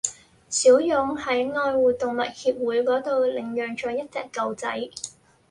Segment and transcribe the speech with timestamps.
[0.49, 4.65] 小勇喺愛護動物協會嗰度領養咗一隻狗仔